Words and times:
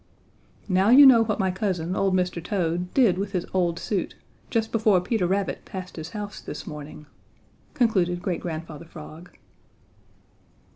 "Now 0.67 0.89
you 0.89 1.05
know 1.05 1.23
what 1.23 1.37
my 1.39 1.51
cousin, 1.51 1.95
old 1.95 2.15
Mr. 2.15 2.43
Toad, 2.43 2.91
did 2.95 3.19
with 3.19 3.33
his 3.33 3.45
old 3.53 3.77
suit 3.77 4.15
just 4.49 4.71
before 4.71 4.99
Peter 4.99 5.27
Rabbit 5.27 5.63
passed 5.63 5.95
his 5.95 6.09
house 6.09 6.41
this 6.41 6.65
morning," 6.65 7.05
concluded 7.75 8.19
Great 8.19 8.41
Grandfather 8.41 8.85
Frog. 8.85 9.29